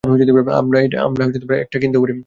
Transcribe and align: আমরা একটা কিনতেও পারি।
আমরা 0.03 0.79
একটা 1.61 1.79
কিনতেও 1.79 2.01
পারি। 2.01 2.13